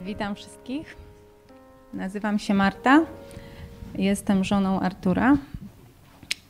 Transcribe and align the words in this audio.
Witam 0.00 0.34
wszystkich. 0.34 0.96
Nazywam 1.94 2.38
się 2.38 2.54
Marta. 2.54 3.00
Jestem 3.94 4.44
żoną 4.44 4.80
Artura. 4.80 5.36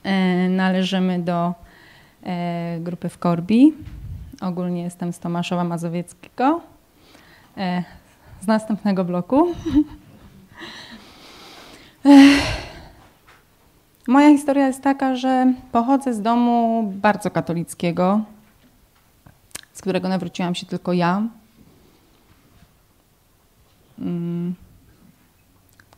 E, 0.04 0.48
należymy 0.48 1.18
do 1.18 1.54
e, 2.22 2.78
grupy 2.80 3.08
w 3.08 3.18
Korbi. 3.18 3.72
Ogólnie 4.40 4.82
jestem 4.82 5.12
z 5.12 5.18
Tomaszowa 5.18 5.64
Mazowieckiego, 5.64 6.60
e, 7.56 7.84
z 8.41 8.46
następnego 8.46 9.05
bloku. 9.05 9.55
Moja 14.08 14.28
historia 14.28 14.66
jest 14.66 14.83
taka, 14.83 15.16
że 15.16 15.52
pochodzę 15.72 16.14
z 16.14 16.22
domu 16.22 16.83
bardzo 16.96 17.30
katolickiego, 17.30 18.20
z 19.72 19.80
którego 19.80 20.08
nawróciłam 20.08 20.55
się 20.55 20.66
tylko 20.66 20.92
ja. 20.92 21.22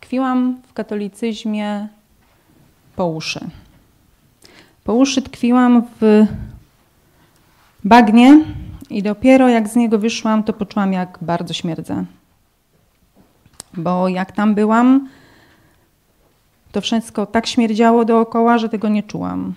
Tkwiłam 0.08 0.60
w 0.68 0.72
katolicyzmie 0.72 1.88
po 2.96 3.06
uszy. 3.06 3.40
Po 4.84 4.94
uszy 4.94 5.22
tkwiłam 5.22 5.82
w 6.00 6.26
bagnie 7.84 8.44
i 8.90 9.02
dopiero 9.02 9.48
jak 9.48 9.68
z 9.68 9.76
niego 9.76 9.98
wyszłam, 9.98 10.42
to 10.42 10.52
poczułam, 10.52 10.92
jak 10.92 11.18
bardzo 11.22 11.54
śmierdzę. 11.54 12.04
Bo 13.74 14.08
jak 14.08 14.32
tam 14.32 14.54
byłam, 14.54 15.08
to 16.72 16.80
wszystko 16.80 17.26
tak 17.26 17.46
śmierdziało 17.46 18.04
dookoła, 18.04 18.58
że 18.58 18.68
tego 18.68 18.88
nie 18.88 19.02
czułam. 19.02 19.54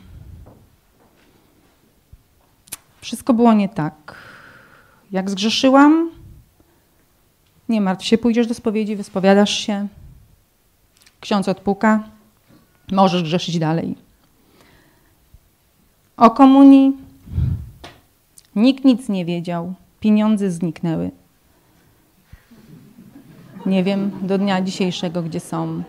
Wszystko 3.01 3.33
było 3.33 3.53
nie 3.53 3.69
tak. 3.69 4.15
Jak 5.11 5.29
zgrzeszyłam, 5.29 6.09
nie 7.69 7.81
martw 7.81 8.05
się, 8.05 8.17
pójdziesz 8.17 8.47
do 8.47 8.53
spowiedzi, 8.53 8.95
wyspowiadasz 8.95 9.57
się, 9.57 9.87
ksiądz 11.21 11.47
odpuka, 11.47 12.03
możesz 12.91 13.23
grzeszyć 13.23 13.59
dalej. 13.59 13.95
O 16.17 16.31
komunii 16.31 16.97
nikt 18.55 18.85
nic 18.85 19.09
nie 19.09 19.25
wiedział, 19.25 19.73
pieniądze 19.99 20.51
zniknęły. 20.51 21.11
Nie 23.65 23.83
wiem 23.83 24.11
do 24.21 24.37
dnia 24.37 24.61
dzisiejszego, 24.61 25.23
gdzie 25.23 25.39
są. 25.39 25.83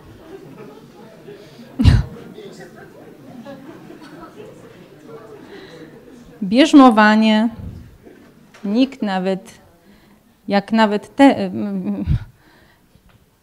Bierzmowanie. 6.42 7.48
Nikt 8.64 9.02
nawet, 9.02 9.60
jak 10.48 10.72
nawet 10.72 11.16
te, 11.16 11.50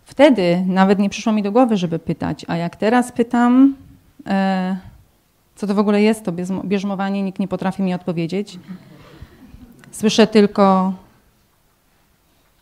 wtedy 0.09 0.63
nawet 0.67 0.99
nie 0.99 1.09
przyszło 1.09 1.33
mi 1.33 1.43
do 1.43 1.52
głowy, 1.52 1.77
żeby 1.77 1.99
pytać, 1.99 2.45
a 2.47 2.55
jak 2.55 2.75
teraz 2.75 3.11
pytam, 3.11 3.75
e, 4.27 4.77
co 5.55 5.67
to 5.67 5.73
w 5.73 5.79
ogóle 5.79 6.02
jest 6.02 6.25
to 6.25 6.31
bierzmowanie, 6.63 7.23
nikt 7.23 7.39
nie 7.39 7.47
potrafi 7.47 7.83
mi 7.83 7.93
odpowiedzieć. 7.93 8.59
Słyszę 9.91 10.27
tylko 10.27 10.93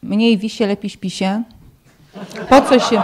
mniej 0.04 0.38
wisie, 0.38 0.68
lepiej 0.68 0.90
śpisie. 0.90 1.44
Po 2.50 2.62
co 2.62 2.80
się... 2.80 3.02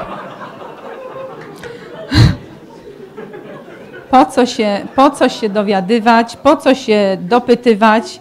Po 4.11 4.25
co 4.25 4.45
się, 4.45 4.87
po 4.95 5.09
co 5.09 5.29
się 5.29 5.49
dowiadywać, 5.49 6.37
po 6.37 6.57
co 6.57 6.75
się 6.75 7.17
dopytywać. 7.21 8.19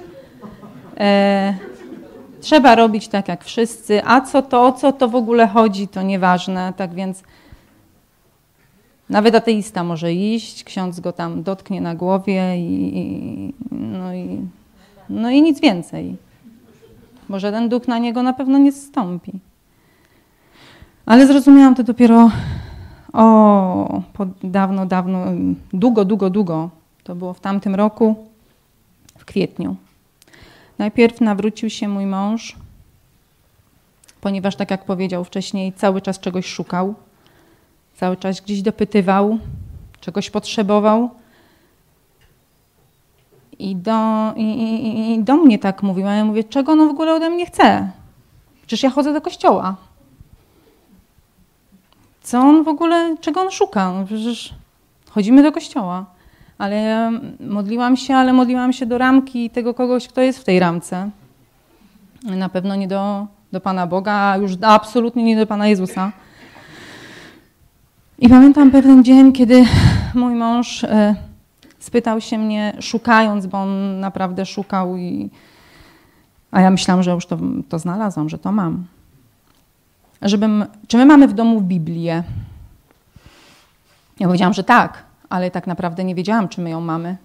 E, 1.01 1.55
trzeba 2.43 2.75
robić 2.75 3.09
tak 3.09 3.29
jak 3.29 3.45
wszyscy, 3.45 4.05
a 4.05 4.21
co 4.21 4.43
to, 4.43 4.67
o 4.67 4.73
co 4.73 4.93
to 4.93 5.09
w 5.09 5.15
ogóle 5.15 5.49
chodzi, 5.49 5.89
to 5.89 6.03
nieważne. 6.03 6.73
Tak 6.77 6.95
więc 6.95 7.23
nawet 9.09 9.35
ateista 9.35 9.85
może 9.85 10.13
iść, 10.13 10.65
ksiądz 10.65 11.01
go 11.01 11.13
tam 11.13 11.43
dotknie 11.43 11.81
na 11.81 11.95
głowie 11.95 12.59
i, 12.59 12.99
i 12.99 13.55
no, 13.71 14.15
i, 14.15 14.41
no 15.09 15.31
i 15.31 15.43
nic 15.43 15.61
więcej. 15.61 16.17
Bo 17.29 17.39
żaden 17.39 17.69
duch 17.69 17.89
na 17.89 17.99
niego 17.99 18.23
na 18.23 18.33
pewno 18.33 18.59
nie 18.59 18.73
zstąpi. 18.73 19.33
Ale 21.07 21.27
zrozumiałam 21.27 21.75
to 21.75 21.83
dopiero 21.83 22.31
o, 23.13 24.03
dawno, 24.45 24.87
dawno, 24.87 25.25
długo, 25.73 26.05
długo, 26.05 26.31
długo. 26.31 26.71
To 27.05 27.15
było 27.15 27.33
w 27.33 27.41
tamtym 27.41 27.75
roku, 27.75 28.15
w 29.19 29.25
kwietniu. 29.25 29.77
Najpierw 30.83 31.21
nawrócił 31.21 31.71
się 31.71 31.89
mój 31.89 32.07
mąż, 32.07 32.57
ponieważ, 34.21 34.57
tak 34.57 34.71
jak 34.71 34.85
powiedział 34.85 35.25
wcześniej, 35.25 35.73
cały 35.73 36.01
czas 36.01 36.21
czegoś 36.21 36.47
szukał, 36.47 36.95
cały 37.95 38.17
czas 38.17 38.41
gdzieś 38.41 38.63
dopytywał, 38.63 39.39
czegoś 40.01 40.31
potrzebował. 40.31 41.11
I 43.59 43.77
do, 43.77 44.33
i, 44.37 44.43
i, 44.43 45.13
i 45.13 45.25
do 45.25 45.37
mnie 45.37 45.59
tak 45.59 45.83
mówił. 45.83 46.07
A 46.07 46.13
ja 46.13 46.25
mówię, 46.25 46.45
czego 46.45 46.73
on 46.73 46.89
w 46.89 46.91
ogóle 46.91 47.15
ode 47.15 47.31
mnie 47.31 47.47
chce? 47.47 47.91
Przecież 48.61 48.83
ja 48.83 48.91
chodzę 48.91 49.13
do 49.13 49.21
kościoła. 49.21 49.77
Co 52.23 52.41
on 52.41 52.65
w 52.65 52.69
ogóle, 52.69 53.17
czego 53.21 53.41
on 53.41 53.51
szuka? 53.51 53.93
Przecież 54.07 54.55
chodzimy 55.11 55.43
do 55.43 55.53
kościoła. 55.53 56.07
Ale 56.59 57.13
modliłam 57.41 57.97
się, 57.97 58.15
ale 58.15 58.33
modliłam 58.33 58.73
się 58.73 58.87
do 58.87 58.99
ramki 58.99 59.51
tego 59.51 59.75
kogoś, 59.75 60.09
kto 60.09 60.21
jest 60.21 60.39
w 60.39 60.45
tej 60.45 60.61
ramce. 60.61 61.11
Na 62.23 62.49
pewno 62.49 62.77
nie 62.77 62.89
do, 62.89 63.27
do 63.53 63.61
Pana 63.61 63.87
Boga, 63.87 64.13
a 64.13 64.37
już 64.37 64.53
absolutnie 64.63 65.25
nie 65.25 65.37
do 65.37 65.47
Pana 65.47 65.69
Jezusa. 65.69 66.13
I 68.19 68.29
pamiętam 68.29 68.71
pewien 68.71 69.05
dzień, 69.05 69.33
kiedy 69.33 69.65
mój 70.15 70.35
mąż 70.35 70.85
e, 70.85 71.15
spytał 71.79 72.21
się 72.21 72.39
mnie, 72.39 72.77
szukając, 72.81 73.47
bo 73.47 73.59
on 73.59 74.01
naprawdę 74.01 74.47
szukał, 74.47 74.97
i, 74.97 75.31
a 76.51 76.61
ja 76.61 76.71
myślałam, 76.71 77.03
że 77.03 77.11
już 77.11 77.27
to, 77.27 77.39
to 77.69 77.79
znalazłam, 77.79 78.29
że 78.29 78.39
to 78.39 78.53
mam 78.53 78.85
żebym, 80.23 80.65
czy 80.89 80.97
my 80.97 81.07
mamy 81.07 81.29
w 81.29 81.33
domu 81.33 81.61
Biblię? 81.61 82.23
Ja 84.21 84.27
powiedziałam, 84.27 84.55
że 84.55 84.65
tak, 84.65 85.05
ale 85.33 85.51
tak 85.51 85.67
naprawdę 85.67 86.05
nie 86.05 86.15
wiedziałam, 86.15 86.49
czy 86.49 86.61
my 86.61 86.71
ją 86.71 86.81
mamy. 86.81 87.17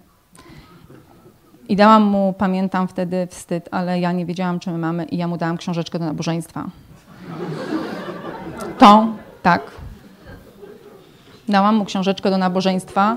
I 1.68 1.76
dałam 1.76 2.02
mu, 2.02 2.34
pamiętam 2.38 2.88
wtedy 2.88 3.26
wstyd, 3.26 3.68
ale 3.70 4.00
ja 4.00 4.12
nie 4.12 4.26
wiedziałam, 4.26 4.60
czy 4.60 4.70
my 4.70 4.78
mamy, 4.78 5.04
i 5.04 5.16
ja 5.16 5.28
mu 5.28 5.36
dałam 5.36 5.56
książeczkę 5.56 5.98
do 5.98 6.04
nabożeństwa. 6.04 6.64
To, 8.78 9.06
tak. 9.42 9.62
Dałam 11.48 11.76
mu 11.76 11.84
książeczkę 11.84 12.30
do 12.30 12.38
nabożeństwa, 12.38 13.16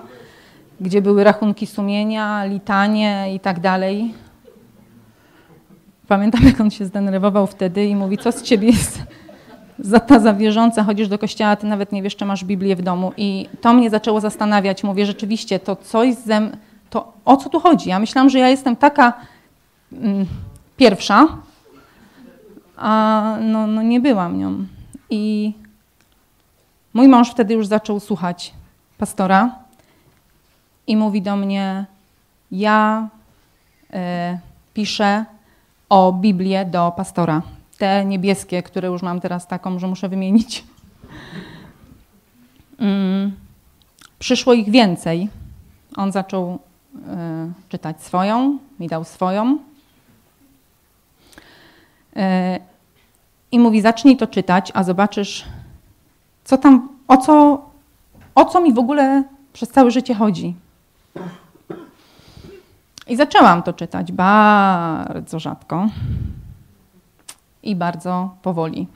gdzie 0.81 1.01
były 1.01 1.23
rachunki 1.23 1.67
sumienia, 1.67 2.45
litanie 2.45 3.35
i 3.35 3.39
tak 3.39 3.59
dalej. 3.59 4.13
Pamiętam, 6.07 6.43
jak 6.43 6.61
on 6.61 6.71
się 6.71 6.85
zdenerwował 6.85 7.47
wtedy 7.47 7.85
i 7.85 7.95
mówi, 7.95 8.17
co 8.17 8.31
z 8.31 8.41
ciebie 8.41 8.67
jest 8.67 9.03
za 9.81 9.99
ta 9.99 10.19
zawierząca, 10.19 10.83
chodzisz 10.83 11.07
do 11.07 11.19
kościoła, 11.19 11.55
ty 11.55 11.67
nawet 11.67 11.91
nie 11.91 12.03
wiesz, 12.03 12.15
czy 12.15 12.25
masz 12.25 12.45
Biblię 12.45 12.75
w 12.75 12.81
domu. 12.81 13.11
I 13.17 13.49
to 13.61 13.73
mnie 13.73 13.89
zaczęło 13.89 14.21
zastanawiać. 14.21 14.83
Mówię, 14.83 15.05
rzeczywiście, 15.05 15.59
to 15.59 15.75
coś 15.75 16.15
ze 16.15 16.49
to 16.89 17.13
o 17.25 17.37
co 17.37 17.49
tu 17.49 17.59
chodzi? 17.59 17.89
Ja 17.89 17.99
myślałam, 17.99 18.29
że 18.29 18.39
ja 18.39 18.49
jestem 18.49 18.75
taka 18.75 19.13
mm, 19.93 20.25
pierwsza, 20.77 21.27
a 22.77 23.37
no, 23.41 23.67
no 23.67 23.81
nie 23.81 23.99
byłam 23.99 24.39
nią. 24.39 24.65
I 25.09 25.53
mój 26.93 27.07
mąż 27.07 27.31
wtedy 27.31 27.53
już 27.53 27.67
zaczął 27.67 27.99
słuchać 27.99 28.53
pastora 28.97 29.55
i 30.87 30.97
mówi 30.97 31.21
do 31.21 31.35
mnie, 31.35 31.85
ja 32.51 33.07
y, 33.93 33.97
piszę 34.73 35.25
o 35.89 36.13
Biblię 36.13 36.65
do 36.65 36.93
pastora 36.97 37.41
te 37.81 38.05
niebieskie, 38.05 38.63
które 38.63 38.87
już 38.87 39.01
mam 39.01 39.21
teraz 39.21 39.47
taką, 39.47 39.79
że 39.79 39.87
muszę 39.87 40.09
wymienić. 40.09 40.63
Mm. 42.79 43.31
Przyszło 44.19 44.53
ich 44.53 44.69
więcej. 44.69 45.29
On 45.95 46.11
zaczął 46.11 46.59
y, 46.95 46.99
czytać 47.69 48.01
swoją, 48.01 48.57
mi 48.79 48.87
dał 48.87 49.03
swoją. 49.03 49.57
Y, 52.17 52.19
I 53.51 53.59
mówi: 53.59 53.81
Zacznij 53.81 54.17
to 54.17 54.27
czytać, 54.27 54.71
a 54.73 54.83
zobaczysz, 54.83 55.45
co 56.43 56.57
tam, 56.57 56.89
o 57.07 57.17
co, 57.17 57.65
o 58.35 58.45
co 58.45 58.61
mi 58.61 58.73
w 58.73 58.79
ogóle 58.79 59.23
przez 59.53 59.69
całe 59.69 59.91
życie 59.91 60.15
chodzi. 60.15 60.55
I 63.07 63.15
zaczęłam 63.15 63.63
to 63.63 63.73
czytać 63.73 64.11
bardzo 64.11 65.39
rzadko 65.39 65.87
i 67.63 67.75
bardzo 67.75 68.35
powoli. 68.41 68.87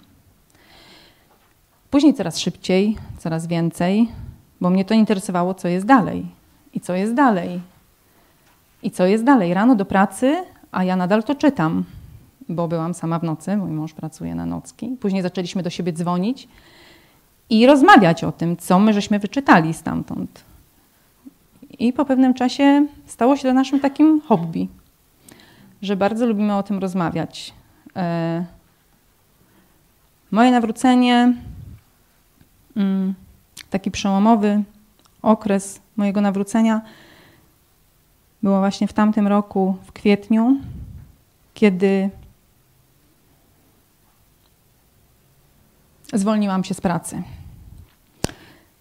Później 1.90 2.14
coraz 2.14 2.40
szybciej, 2.40 2.98
coraz 3.18 3.48
więcej, 3.48 4.08
bo 4.62 4.70
mnie 4.70 4.86
to 4.86 4.94
interesowało, 4.94 5.54
co 5.54 5.68
jest 5.68 5.86
dalej. 5.86 6.26
I 6.74 6.80
co 6.80 6.94
jest 6.94 7.14
dalej. 7.14 7.62
I 8.84 8.92
co 8.92 9.06
jest 9.06 9.24
dalej. 9.24 9.54
Rano 9.54 9.76
do 9.76 9.86
pracy, 9.86 10.44
a 10.72 10.84
ja 10.84 10.96
nadal 10.96 11.24
to 11.24 11.36
czytam. 11.36 11.84
bo 12.50 12.68
byłam 12.68 12.94
sama 12.94 13.20
w 13.20 13.24
nocy, 13.24 13.58
mój 13.58 13.72
mąż 13.72 13.94
pracuje 13.94 14.36
na 14.36 14.46
nocki. 14.46 14.98
Później 15.00 15.24
zaczęliśmy 15.24 15.64
do 15.64 15.70
siebie 15.70 15.94
dzwonić 15.94 16.48
i 17.50 17.68
rozmawiać 17.68 18.24
o 18.24 18.32
tym, 18.32 18.58
co 18.58 18.80
my 18.80 18.94
żeśmy 18.94 19.20
wyczytali 19.20 19.74
stamtąd. 19.74 20.44
I 21.80 21.94
po 21.94 22.06
pewnym 22.06 22.34
czasie 22.34 22.88
stało 23.06 23.38
się 23.38 23.44
to 23.44 23.54
naszym 23.54 23.80
takim 23.80 24.22
hobby, 24.22 24.68
że 25.82 25.96
bardzo 25.96 26.26
lubimy 26.26 26.56
o 26.56 26.64
tym 26.64 26.80
rozmawiać. 26.80 27.54
E, 27.96 28.46
moje 30.32 30.52
nawrócenie, 30.52 31.34
mm, 32.76 33.14
taki 33.70 33.92
przełomowy 33.92 34.64
okres 35.22 35.80
mojego 35.98 36.22
nawrócenia, 36.22 36.82
było 38.44 38.60
właśnie 38.60 38.88
w 38.88 38.94
tamtym 38.94 39.28
roku, 39.28 39.78
w 39.86 39.92
kwietniu, 39.92 40.58
kiedy 41.54 42.10
zwolniłam 46.14 46.64
się 46.64 46.74
z 46.74 46.82
pracy. 46.82 47.24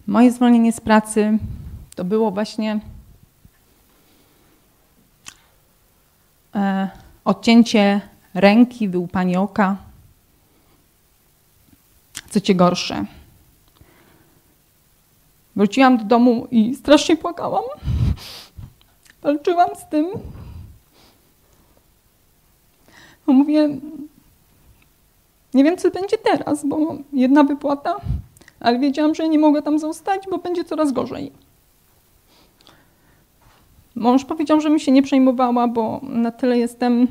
Moje 0.07 0.31
zwolnienie 0.31 0.73
z 0.73 0.81
pracy 0.81 1.37
to 1.95 2.03
było 2.03 2.31
właśnie 2.31 2.79
e, 6.55 6.89
odcięcie 7.25 8.01
ręki, 8.35 8.89
wyłupanie 8.89 9.39
oka. 9.39 9.77
Co 12.29 12.41
cię 12.41 12.55
gorsze. 12.55 13.05
Wróciłam 15.55 15.97
do 15.97 16.03
domu 16.03 16.47
i 16.51 16.75
strasznie 16.75 17.17
płakałam. 17.17 17.63
Walczyłam 19.21 19.69
z 19.75 19.89
tym. 19.89 20.07
Mówię, 23.27 23.69
nie 25.53 25.63
wiem, 25.63 25.77
co 25.77 25.91
będzie 25.91 26.17
teraz, 26.17 26.65
bo 26.65 26.95
jedna 27.13 27.43
wypłata, 27.43 27.95
ale 28.59 28.79
wiedziałam, 28.79 29.15
że 29.15 29.29
nie 29.29 29.39
mogę 29.39 29.61
tam 29.61 29.79
zostać, 29.79 30.23
bo 30.31 30.37
będzie 30.37 30.63
coraz 30.63 30.91
gorzej. 30.91 31.31
Mąż 33.95 34.25
powiedział, 34.25 34.61
że 34.61 34.69
mi 34.69 34.79
się 34.79 34.91
nie 34.91 35.03
przejmowała, 35.03 35.67
bo 35.67 36.01
na 36.03 36.31
tyle 36.31 36.57
jestem 36.57 37.07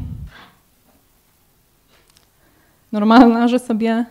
normalna, 2.94 3.48
że 3.48 3.58
sobie 3.58 4.04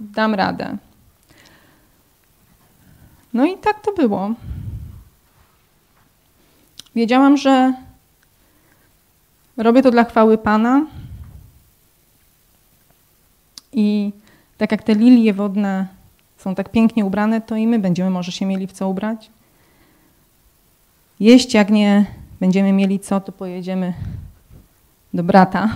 dam 0.00 0.34
radę. 0.34 0.76
No 3.32 3.46
i 3.46 3.58
tak 3.58 3.80
to 3.80 3.92
było. 3.92 4.30
Wiedziałam, 6.94 7.36
że 7.36 7.74
robię 9.56 9.82
to 9.82 9.90
dla 9.90 10.04
chwały 10.04 10.38
Pana. 10.38 10.86
I 13.72 14.12
tak 14.58 14.72
jak 14.72 14.82
te 14.82 14.94
lilie 14.94 15.34
wodne 15.34 15.86
są 16.36 16.54
tak 16.54 16.68
pięknie 16.68 17.04
ubrane, 17.04 17.40
to 17.40 17.56
i 17.56 17.66
my 17.66 17.78
będziemy 17.78 18.10
może 18.10 18.32
się 18.32 18.46
mieli 18.46 18.66
w 18.66 18.72
co 18.72 18.88
ubrać. 18.88 19.30
Jeść, 21.20 21.54
jak 21.54 21.70
nie 21.70 22.06
będziemy 22.40 22.72
mieli 22.72 23.00
co, 23.00 23.20
to 23.20 23.32
pojedziemy 23.32 23.94
do 25.14 25.22
brata. 25.22 25.68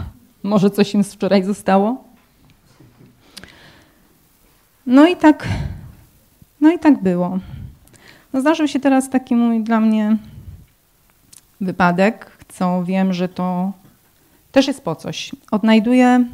Może 0.42 0.70
coś 0.70 0.94
im 0.94 1.04
z 1.04 1.14
wczoraj 1.14 1.44
zostało. 1.44 2.03
No 4.86 5.06
i 5.08 5.16
tak, 5.16 5.48
no 6.60 6.72
i 6.72 6.78
tak 6.78 7.02
było. 7.02 7.38
No 8.32 8.40
zdarzył 8.40 8.68
się 8.68 8.80
teraz 8.80 9.10
taki 9.10 9.36
mój 9.36 9.60
dla 9.60 9.80
mnie 9.80 10.16
wypadek, 11.60 12.38
co 12.48 12.84
wiem, 12.84 13.12
że 13.12 13.28
to 13.28 13.72
też 14.52 14.66
jest 14.66 14.84
po 14.84 14.96
coś. 14.96 15.32
Odnajduję 15.50 16.26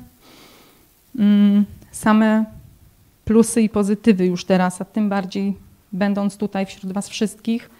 mm, 1.18 1.64
same 1.90 2.44
plusy 3.24 3.62
i 3.62 3.68
pozytywy 3.68 4.26
już 4.26 4.44
teraz, 4.44 4.80
a 4.80 4.84
tym 4.84 5.08
bardziej 5.08 5.56
będąc 5.92 6.36
tutaj 6.36 6.66
wśród 6.66 6.92
Was 6.92 7.08
wszystkich, 7.08 7.70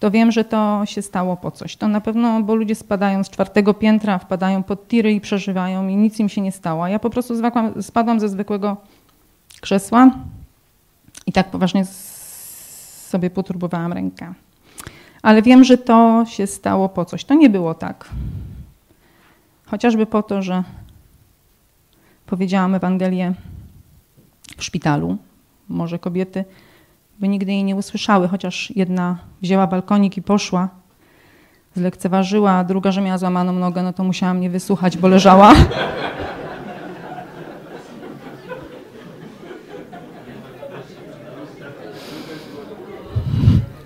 to 0.00 0.10
wiem, 0.10 0.32
że 0.32 0.44
to 0.44 0.82
się 0.84 1.02
stało 1.02 1.36
po 1.36 1.50
coś. 1.50 1.76
To 1.76 1.88
na 1.88 2.00
pewno, 2.00 2.42
bo 2.42 2.54
ludzie 2.54 2.74
spadają 2.74 3.24
z 3.24 3.30
czwartego 3.30 3.74
piętra, 3.74 4.18
wpadają 4.18 4.62
pod 4.62 4.88
tiry 4.88 5.12
i 5.12 5.20
przeżywają 5.20 5.88
i 5.88 5.96
nic 5.96 6.20
im 6.20 6.28
się 6.28 6.40
nie 6.40 6.52
stało. 6.52 6.86
Ja 6.86 6.98
po 6.98 7.10
prostu 7.10 7.34
zwakłam, 7.34 7.82
spadłam 7.82 8.20
ze 8.20 8.28
zwykłego 8.28 8.76
krzesła 9.60 10.10
i 11.26 11.32
tak 11.32 11.50
poważnie 11.50 11.84
sobie 13.08 13.30
poturbowałam 13.30 13.92
rękę. 13.92 14.34
Ale 15.22 15.42
wiem, 15.42 15.64
że 15.64 15.78
to 15.78 16.24
się 16.28 16.46
stało 16.46 16.88
po 16.88 17.04
coś. 17.04 17.24
To 17.24 17.34
nie 17.34 17.50
było 17.50 17.74
tak. 17.74 18.08
Chociażby 19.66 20.06
po 20.06 20.22
to, 20.22 20.42
że 20.42 20.64
powiedziałam 22.26 22.74
Ewangelię 22.74 23.34
w 24.56 24.64
szpitalu. 24.64 25.16
Może 25.68 25.98
kobiety 25.98 26.44
by 27.20 27.28
nigdy 27.28 27.52
jej 27.52 27.64
nie 27.64 27.76
usłyszały, 27.76 28.28
chociaż 28.28 28.72
jedna 28.76 29.18
wzięła 29.42 29.66
balkonik 29.66 30.16
i 30.16 30.22
poszła, 30.22 30.68
zlekceważyła, 31.76 32.52
a 32.52 32.64
druga, 32.64 32.92
że 32.92 33.00
miała 33.00 33.18
złamaną 33.18 33.52
nogę, 33.52 33.82
no 33.82 33.92
to 33.92 34.04
musiała 34.04 34.34
mnie 34.34 34.50
wysłuchać, 34.50 34.96
bo 34.96 35.08
leżała. 35.08 35.54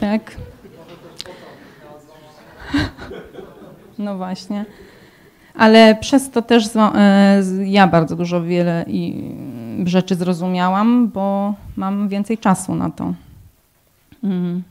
tak. 0.00 0.36
No 3.98 4.16
właśnie. 4.16 4.64
Ale 5.54 5.96
przez 6.00 6.30
to 6.30 6.42
też 6.42 6.76
e, 6.76 7.42
ja 7.64 7.86
bardzo 7.86 8.16
dużo 8.16 8.42
wiele 8.42 8.84
rzeczy 9.84 10.14
zrozumiałam, 10.14 11.08
bo 11.08 11.54
mam 11.76 12.08
więcej 12.08 12.38
czasu 12.38 12.74
na 12.74 12.90
to. 12.90 13.14
Mm. 14.24 14.62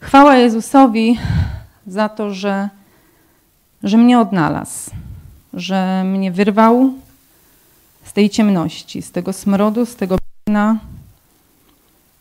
Chwała 0.00 0.36
Jezusowi 0.36 1.18
za 1.86 2.08
to, 2.08 2.34
że, 2.34 2.68
że 3.82 3.96
mnie 3.96 4.20
odnalazł, 4.20 4.90
że 5.54 6.04
mnie 6.04 6.32
wyrwał 6.32 6.92
z 8.04 8.12
tej 8.12 8.30
ciemności, 8.30 9.02
z 9.02 9.12
tego 9.12 9.32
smrodu, 9.32 9.86
z 9.86 9.96
tego 9.96 10.16
bagna, 10.46 10.78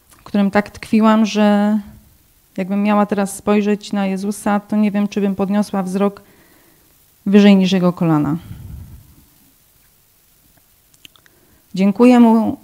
w 0.10 0.24
którym 0.24 0.52
tak 0.52 0.70
tkwiłam, 0.70 1.26
że 1.26 1.80
jakbym 2.58 2.84
miała 2.84 3.06
teraz 3.06 3.36
spojrzeć 3.36 3.94
na 3.94 4.06
Jezusa, 4.06 4.60
to 4.60 4.76
nie 4.76 4.92
wiem, 4.92 5.08
czy 5.08 5.22
bym 5.22 5.36
podniosła 5.36 5.84
wzrok 5.84 6.22
wyżej 7.26 7.56
niż 7.56 7.72
jego 7.72 7.94
kolana. 7.94 8.38
Dziękuję 11.76 12.20
mu 12.20 12.58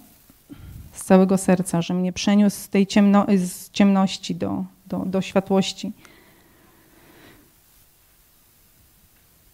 z 0.92 1.04
całego 1.04 1.38
serca, 1.38 1.82
że 1.82 1.94
mnie 1.94 2.14
przeniósł 2.14 2.58
z 2.58 2.70
tej 2.70 2.88
ciemno, 2.88 3.26
z 3.38 3.72
ciemności 3.72 4.36
do, 4.36 4.64
do, 4.88 5.00
do 5.00 5.22
światłości. 5.22 5.92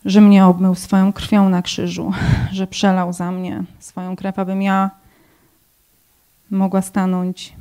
Że 0.06 0.22
mnie 0.22 0.46
obmył 0.46 0.76
swoją 0.76 1.14
krwią 1.14 1.50
na 1.50 1.62
krzyżu, 1.62 2.14
że 2.52 2.68
przelał 2.68 3.14
za 3.14 3.32
mnie 3.32 3.64
swoją 3.80 4.16
krew, 4.16 4.40
abym 4.40 4.62
ja 4.62 4.90
mogła 6.52 6.82
stanąć 6.82 7.54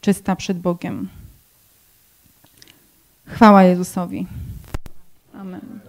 czysta 0.00 0.36
przed 0.36 0.58
Bogiem. 0.58 1.08
Chwała 3.32 3.62
Jezusowi. 3.62 4.26
Amen. 5.34 5.80